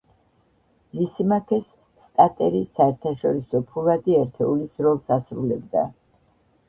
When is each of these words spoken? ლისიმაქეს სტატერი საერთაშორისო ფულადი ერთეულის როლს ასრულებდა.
ლისიმაქეს 0.99 1.67
სტატერი 2.05 2.61
საერთაშორისო 2.79 3.61
ფულადი 3.75 4.17
ერთეულის 4.25 4.85
როლს 4.87 5.15
ასრულებდა. 5.21 5.85